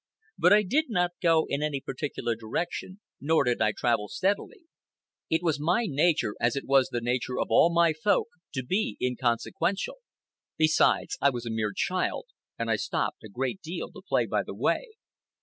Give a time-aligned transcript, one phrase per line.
[0.35, 4.65] But I did not go in any particular direction, nor did I travel steadily.
[5.29, 8.25] It was my nature, as it was the nature of all my folk,
[8.55, 9.97] to be inconsequential.
[10.57, 12.25] Besides, I was a mere child,
[12.57, 14.93] and I stopped a great deal to play by the way.